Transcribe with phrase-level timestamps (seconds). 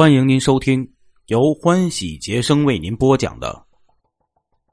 [0.00, 0.94] 欢迎您收听
[1.26, 3.66] 由欢喜杰生为您播讲的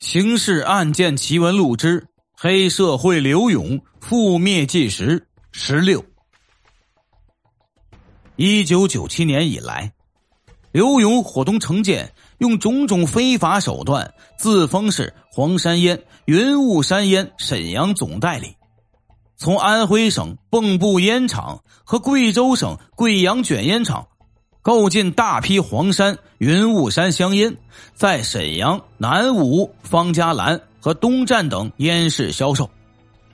[0.06, 5.18] 《刑事案件奇闻录之黑社会刘勇覆灭纪实》
[5.50, 6.04] 十六。
[8.36, 9.92] 一九九七年以来，
[10.70, 18.54] 刘勇伙同程建用种种非法手段，自封是黄山烟、云雾山烟沈阳总代理，
[19.36, 24.06] 从安徽省蚌埠烟厂和贵州省贵阳卷烟厂。
[24.66, 27.56] 购进大批黄山、云雾山香烟，
[27.94, 32.68] 在沈阳、南武、方家栏和东站等烟市销售。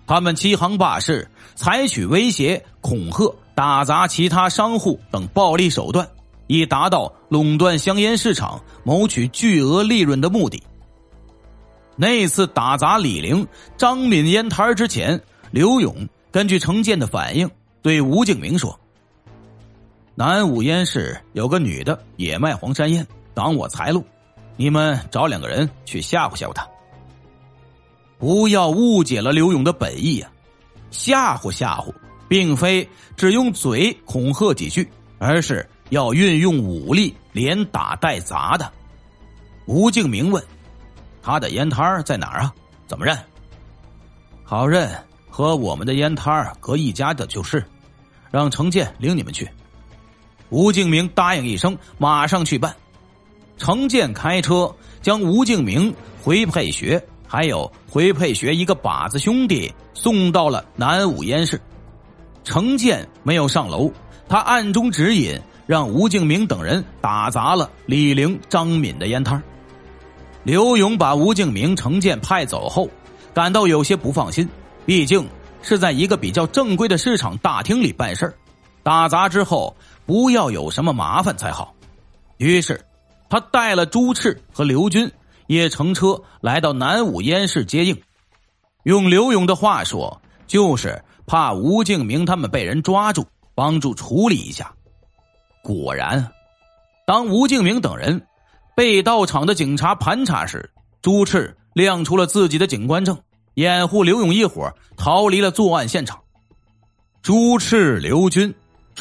[0.07, 6.07] 他们欺行霸市，采取威胁、恐吓、打砸其他商户等暴力手段，
[6.49, 10.63] 以达到垄断香烟市场、谋取巨额利润的目的。
[11.97, 15.19] 那次打砸李玲、张敏烟摊之前，
[15.51, 18.79] 刘勇根据程建的反应，对吴敬明说。
[20.15, 24.05] 南武烟市有个女的也卖黄山烟，挡我财路。
[24.57, 26.69] 你们找两个人去吓唬吓唬她。
[28.19, 30.31] 不要误解了刘勇的本意呀，
[30.91, 31.93] 吓唬吓唬，
[32.29, 34.87] 并非只用嘴恐吓几句，
[35.19, 38.71] 而是要运用武力，连打带砸的。
[39.67, 40.45] 吴敬明问
[41.23, 42.53] ：“他的烟摊在哪儿啊？
[42.87, 43.17] 怎么认？”
[44.45, 44.91] 好认，
[45.31, 47.65] 和我们的烟摊隔一家的就是。
[48.31, 49.47] 让程建领你们去。
[50.53, 52.77] 吴敬明答应一声，马上去办。
[53.57, 61.59] 程建开车将吴敬明、回佩学还有回佩学一个把子兄弟送到了南武烟市。
[62.45, 63.91] 程建没有上楼，
[64.29, 69.43] 他暗中指引，让吴敬明等人打砸了李玲、张敏的烟摊。
[70.45, 72.87] 刘勇把吴敬明、程建派走后，
[73.33, 74.47] 感到有些不放心，
[74.85, 75.27] 毕竟
[75.63, 78.37] 是在一个比较正规的市场大厅里办事
[78.83, 79.77] 打砸之后。
[80.05, 81.73] 不要有什么麻烦才好。
[82.37, 82.85] 于是，
[83.31, 85.11] 他带了朱赤和刘军，
[85.47, 87.97] 也乘车来到南武烟市接应。
[88.83, 94.75] 用刘勇的话说，就是怕吴敬明他们被人抓住，帮助处理一下。
[95.63, 96.33] 果然，
[97.07, 98.27] 当吴敬明等人
[98.75, 100.69] 被到场的警察盘查时，
[101.01, 103.17] 朱赤亮出了自己的警官证，
[103.55, 106.21] 掩护刘勇一伙逃离了作案现场。
[107.23, 108.53] 朱赤、刘军。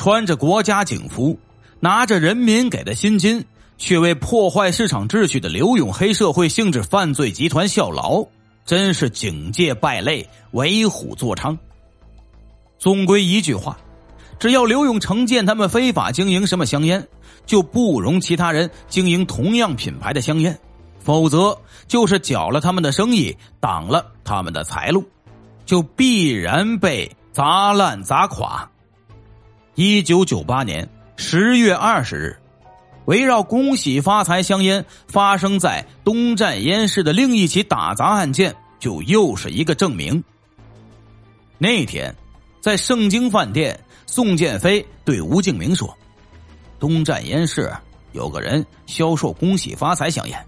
[0.02, 1.38] 穿着国家警服，
[1.80, 3.46] 拿着人民给的薪金，
[3.78, 8.26] 却为破坏市场秩序的刘勇黑社会性质犯罪集团效劳，
[8.66, 11.56] 真是警戒败类，为虎作伥。
[12.80, 13.78] 总归一句话，
[14.40, 17.08] 只要刘勇、成建他们非法经营什么香烟，
[17.46, 20.58] 就不容其他人经营同样品牌的香烟，
[21.00, 21.56] 否则
[21.88, 25.08] 就是搅了他们的生意，挡了他们的财路，
[25.64, 28.68] 就必然被砸烂砸垮。
[29.84, 32.38] 一九九八年十月二十日，
[33.06, 40.24] 围绕“恭喜发财”香烟发生在东站烟市的另一起打砸案件，就又是一个证明。
[41.58, 42.16] 那天，
[42.62, 45.97] 在盛京饭店，宋建飞对吴敬明说
[46.80, 47.74] ：“东站烟市
[48.12, 50.46] 有个人销售‘恭喜发财’香烟，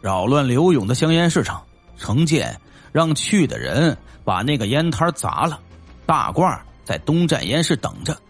[0.00, 1.62] 扰乱刘勇的香烟市场。
[1.96, 2.60] 程建
[2.90, 5.60] 让去的人把那个烟摊砸了，
[6.04, 8.20] 大褂在东站烟市等着。”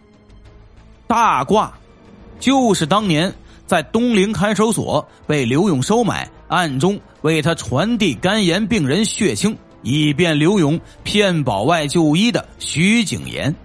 [1.13, 1.69] 大褂，
[2.39, 3.31] 就是当年
[3.67, 13.55] 在东陵看守所被刘勇收买，暗中为他传递肝炎病人血清，以便刘勇骗保外就医的徐景言。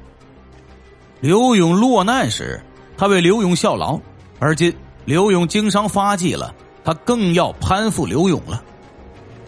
[1.20, 2.62] 刘勇落难时，
[2.98, 3.98] 他为刘勇效劳，
[4.38, 4.70] 而今
[5.06, 6.54] 刘勇经商发迹了，
[6.84, 8.62] 他更要攀附刘勇了。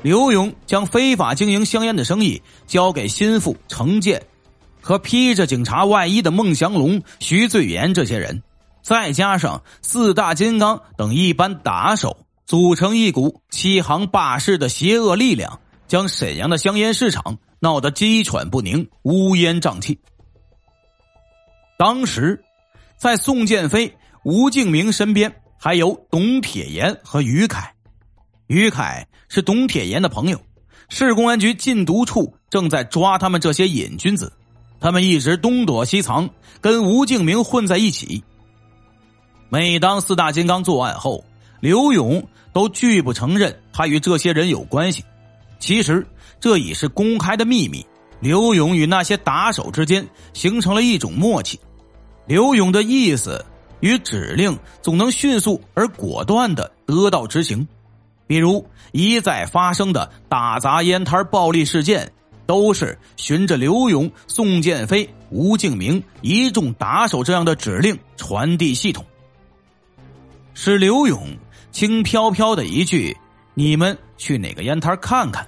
[0.00, 4.22] 刘勇将非法经营香烟的生意交给心腹程建。
[4.80, 8.42] 和披着警察外衣的孟祥龙、徐醉言这些人，
[8.82, 19.98] 再加上四大金刚等一般打手，组成一股欺行霸市的邪恶力量，将沈阳的香烟市场闹得鸡喘不宁、乌烟瘴气。
[21.78, 22.42] 当时，
[22.97, 27.72] 在宋建飞、吴敬明身边还有董铁岩和于凯。
[28.48, 30.41] 于凯是董铁岩的朋友，
[30.88, 34.32] 市公安局禁毒处正在抓他们这些瘾君子。
[34.80, 36.28] 他们一直东躲西藏，
[36.60, 38.24] 跟吴敬明混在一起。
[39.50, 41.24] 每当四大金刚作案后，
[41.60, 45.04] 刘勇都拒不承认他与这些人有关系。
[45.59, 46.06] 其实
[46.41, 47.84] 这已是公开的秘密。
[48.21, 51.59] 刘勇与那些打手之间形成了一种默契，
[52.27, 53.44] 刘勇的意思
[53.80, 57.66] 与指令总能迅速而果断的得到执行。
[58.27, 62.12] 比如一再发生的打砸烟摊暴力事件。
[62.50, 69.06] 都是循着刘勇、宋建飞、吴敬明一众打手这样的指令传递系统。
[70.52, 71.28] 是刘勇
[71.70, 73.16] 轻飘飘的一句
[73.54, 75.47] ：“你们去哪个烟摊看看。”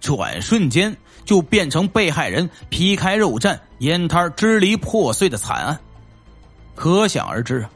[0.00, 5.78] 转瞬间就变成被害人皮开肉绽、烟摊支离破碎的惨案。
[6.74, 7.70] 可想而知啊，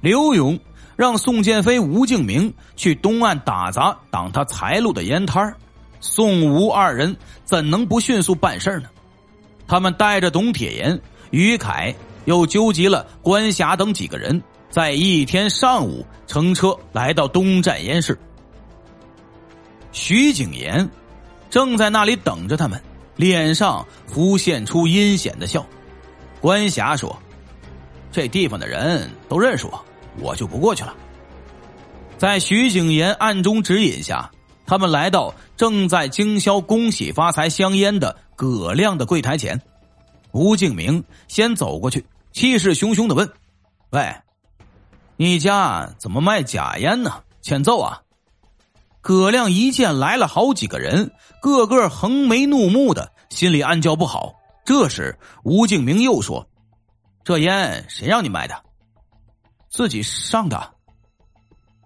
[0.00, 0.58] 刘勇
[0.96, 5.54] 让宋建飞、吴敬明去东岸打砸挡他财路的烟摊
[6.02, 8.88] 宋吴二人怎能不迅速办事呢？
[9.68, 11.00] 他们带着董铁岩、
[11.30, 11.94] 于凯，
[12.24, 18.18] 又纠集了关霞等几个人，在一天上午乘车来到东站烟市。
[19.92, 20.90] 徐景言
[21.48, 22.82] 正在那里等着他们，
[23.14, 25.64] 脸上浮现出阴险的笑。
[26.40, 27.16] 关霞说
[28.10, 29.84] ：“这地方的人都认识我，
[30.18, 30.96] 我就不过去了。”
[32.18, 34.28] 在徐景言暗中指引下。
[34.72, 39.60] 他们来到正在经销“恭喜发财”香烟的葛亮的柜台前，
[40.30, 43.30] 吴敬明先走过去，气势汹汹的问
[43.92, 44.14] ：“喂，
[45.16, 47.22] 你家怎么卖假烟呢？
[47.42, 48.00] 欠揍啊！”
[49.02, 54.36] 葛亮一见来了好几个人，个个横眉怒目的，心里暗叫不好。
[54.64, 56.48] 这时，吴敬明又说
[57.22, 58.58] ：“这烟谁让你卖的？
[59.68, 60.72] 自己上的。”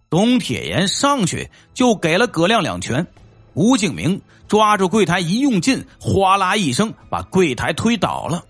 [0.09, 3.07] 董铁岩上去就给了葛亮两拳，
[3.55, 8.45] 吴敬明抓住柜台一用劲，哗啦一声把柜台推倒了。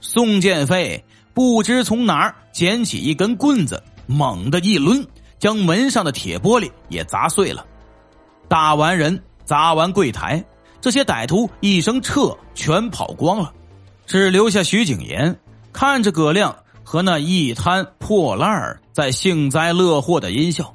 [0.00, 5.06] 宋建飞不知从哪儿捡起一根棍子，猛地一抡，
[5.38, 7.64] 将门上的铁玻璃也砸碎了。
[8.48, 10.44] 打完人，砸完柜台，
[10.80, 13.52] 这些歹徒一声撤，全跑光了，
[14.06, 15.38] 只留下徐景言
[15.72, 16.56] 看着葛亮。
[16.86, 20.72] 和那一摊破烂儿在幸灾乐祸的阴笑。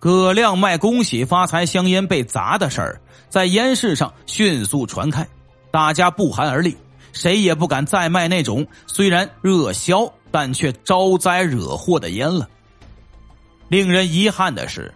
[0.00, 5.24] 葛亮卖恭喜发财香烟被砸的事儿，在烟市上迅速传开，
[5.70, 6.76] 大家不寒而栗，
[7.12, 12.48] 谁也不敢再卖那种虽然热销但却招灾惹祸的烟了。
[13.68, 14.92] 令人遗憾的是，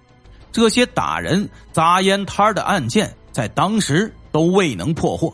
[0.51, 5.33] 这些打人砸烟摊的案件在当时都未能破获，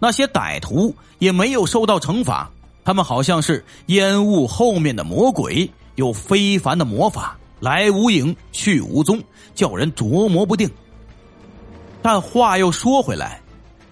[0.00, 2.50] 那些歹徒也没有受到惩罚。
[2.88, 9.22] 他们好像是烟雾后面的魔鬼，有非凡的魔法，来无影去无踪，
[9.54, 10.70] 叫人琢磨不定。
[12.00, 13.42] 但话又说回来，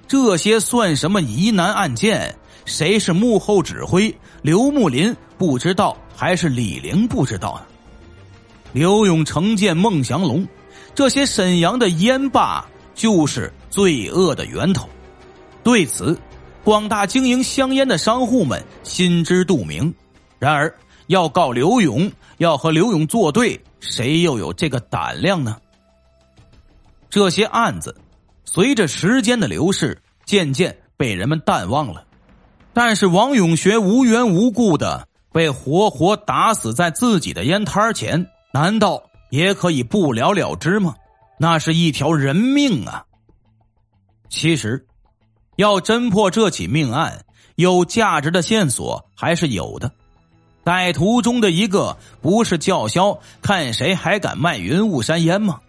[0.09, 2.35] 这些算什么疑难案件？
[2.65, 4.17] 谁是幕后指挥？
[4.41, 7.67] 刘木林不知道，还是李玲不知道呢？
[8.73, 10.49] 刘勇、成、见、孟祥龙，
[10.95, 12.65] 这些沈阳的烟霸，
[12.95, 14.89] 就是罪恶的源头。
[15.63, 16.19] 对此。
[16.67, 19.95] 广大经营香烟的商户们心知肚明，
[20.41, 20.77] 然而
[21.07, 25.59] 要告刘勇，要和刘勇作对，谁又有这个胆量呢？
[27.09, 27.97] 这些案子
[28.45, 32.05] 随着时间的流逝，渐渐被人们淡忘了。
[32.73, 40.97] 但是王永学无缘无故的被活活打死在自己的烟摊前，难道也可以不了了之吗？
[41.39, 43.05] 那是一条人命啊！
[44.29, 44.85] 其实。
[45.57, 47.25] 要侦破这起命案，
[47.55, 49.91] 有价值的线索还是有的。
[50.65, 55.61] 歹徒中的一个不是叫嚣“看谁还敢卖云雾山烟”吗？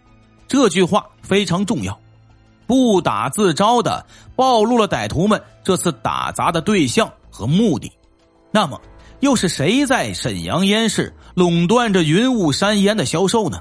[0.46, 1.98] 这句话非常重要，
[2.66, 4.04] 不打自招的
[4.36, 7.90] 暴露了歹徒们这次打砸的对象和目的。
[8.50, 8.80] 那么，
[9.20, 13.60] 又是谁在沈阳烟市垄断着云雾山烟的销售呢？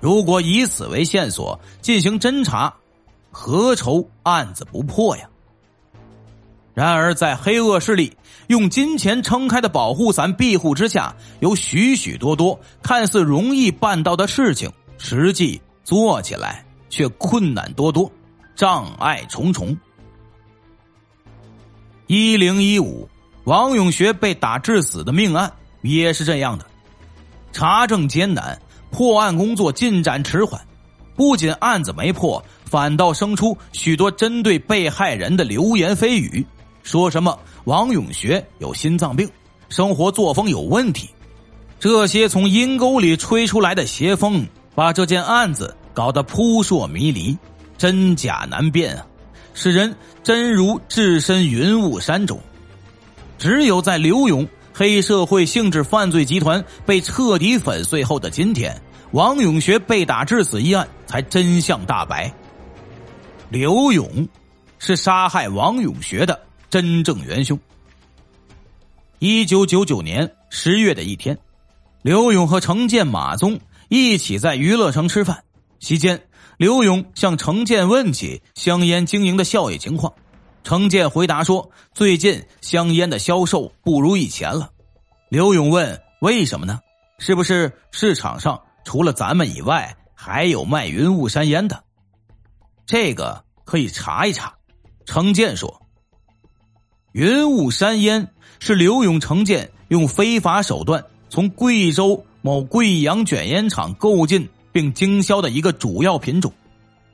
[0.00, 2.72] 如果以此为线索进行侦查。
[3.36, 5.28] 何愁案子不破呀？
[6.72, 18.10] 然而，在黑恶势力用金钱撑开的保护伞庇护之下，有许许多多看似容易办到的事情，实际做起来却困难多多，
[18.54, 19.76] 障碍重重。
[22.06, 23.08] 一零一五，
[23.42, 26.64] 王永学被打致死的命案也是这样的，
[27.52, 28.56] 查证艰难，
[28.92, 30.60] 破案工作进展迟缓，
[31.16, 32.42] 不仅案子没破。
[32.64, 36.44] 反倒生出许多针对被害人的流言蜚语，
[36.82, 39.30] 说什么王永学有心脏病，
[39.68, 41.08] 生活作风有问题。
[41.78, 44.44] 这些从阴沟里吹出来的邪风，
[44.74, 47.36] 把这件案子搞得扑朔迷离，
[47.78, 49.06] 真假难辨啊，
[49.52, 49.94] 使人
[50.24, 52.40] 真如置身云雾山中。
[53.38, 58.80] 只有在刘勇黑社会性质犯罪集团被彻底粉碎后的今天，
[59.14, 62.34] 王永学被打致死一案才真相大白。
[63.48, 64.28] 刘勇
[64.80, 67.56] 是杀害王永学的真正元凶。
[69.20, 71.38] 一九九九年十月的一天，
[72.02, 75.44] 刘勇和程建、马宗一起在娱乐城吃饭。
[75.78, 76.20] 席间，
[76.56, 80.12] 刘勇向程建问起香烟经营的效益情况。
[80.64, 84.72] 程建回答说：“最近香烟的销售不如以前了。”
[85.30, 86.80] 刘勇问：“为什么呢？
[87.20, 91.82] 是不是市场上除了咱们以外，还有卖云雾山烟的？
[92.86, 94.54] 这个可以查一查。
[95.06, 95.82] 程建说
[97.12, 106.52] ：“云雾山烟是刘勇、程建用非法手段从贵州某贵阳卷烟厂购进并经销的一个主要品种。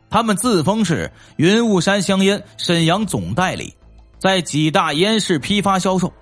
[0.09, 3.75] 他们自封是云雾山香烟沈阳总代理，
[4.19, 6.13] 在几大烟市批发销售。”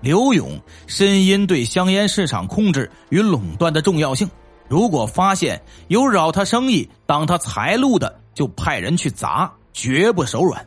[0.00, 4.30] 刘勇深因对香烟市场控制与垄断的重要性，
[4.68, 10.64] 如果发现有扰他生意、挡他财路的，就派人去砸，绝不手软。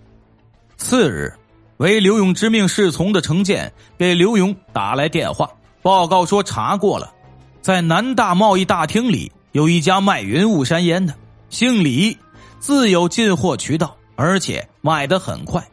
[0.77, 1.31] 次日，
[1.77, 5.49] 为刘勇之命侍从的程建给刘勇打来电话，
[5.81, 7.13] 报告说查过了，
[7.61, 11.13] 在南大贸易大厅里有一家卖云雾山烟的，
[11.49, 12.17] 姓李，
[12.59, 15.63] 自有进货渠道，而且卖得很快。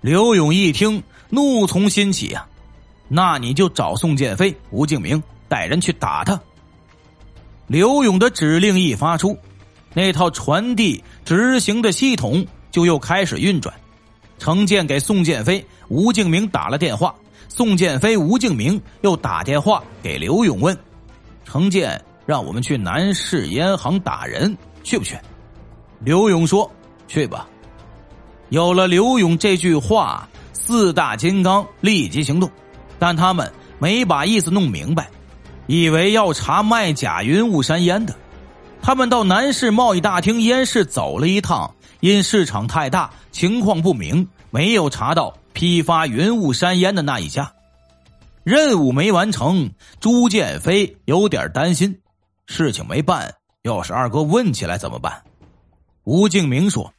[0.00, 2.44] 刘勇一听，怒从心起呀。
[3.06, 6.40] 那你就找宋建飞、吴敬明带人去打他。
[7.66, 9.36] 刘勇的指令一发出，
[9.94, 13.74] 那套传递执行的系统就又开始运转。
[14.38, 17.14] 程建给宋建飞、吴敬明打了电话，
[17.48, 20.76] 宋建飞、吴敬明又打电话给刘勇问
[21.46, 25.16] ：“程建让我们去南市烟行打人，去不去？”
[26.04, 26.70] 刘勇说
[27.08, 27.48] ：“去吧。”
[28.50, 32.50] 有了刘勇这句话，四大金刚立即行动。
[32.98, 35.08] 但他们没把意思弄明白，
[35.66, 38.14] 以为要查卖假云雾山烟的。
[38.82, 47.50] 他们到南市贸易大厅烟市走了一趟，因市场太大，情况不明，没有查到批发云雾山烟的那一家。
[48.42, 51.98] 任务没完成，朱建飞有点担心，
[52.46, 55.22] 事情没办，要是二哥问起来怎么办？
[56.04, 56.92] 吴敬明说：“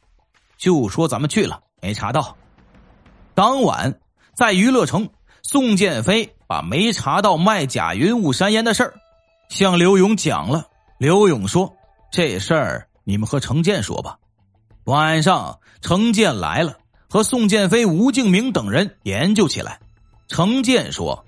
[0.58, 2.36] 就说咱们去了，没查到。”
[3.34, 4.00] 当晚
[4.34, 5.08] 在娱乐城。
[5.48, 8.94] 宋建飞把没查到卖假云雾山烟的事儿
[9.48, 10.68] 向刘勇讲了。
[10.98, 11.72] 刘勇说
[12.10, 14.18] ：“这事儿你们和程建说吧。”
[14.84, 19.78] 晚上，程建来了，和宋建飞、吴敬明等人研究起来。
[20.28, 21.24] 程建说：“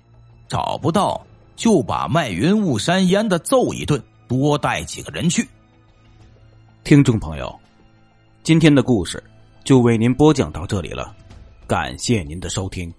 [0.47, 5.47] 找不到，就把卖云雾山烟的揍一顿，多带几个人去。”
[6.83, 7.53] 听众朋友，
[8.41, 9.21] 今天的故事
[9.63, 11.13] 就为您播讲到这里了，
[11.67, 12.91] 感谢您的收听。